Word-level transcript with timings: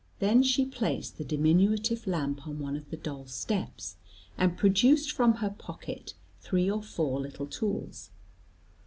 Then 0.17 0.41
she 0.41 0.65
placed 0.65 1.19
the 1.19 1.23
diminutive 1.23 2.07
lamp 2.07 2.47
on 2.47 2.57
one 2.57 2.75
of 2.75 2.89
the 2.89 2.97
doll 2.97 3.27
steps, 3.27 3.97
and 4.35 4.57
produced 4.57 5.11
from 5.11 5.33
her 5.35 5.51
pocket 5.51 6.15
three 6.39 6.71
or 6.71 6.81
four 6.81 7.19
little 7.21 7.45
tools. 7.45 8.09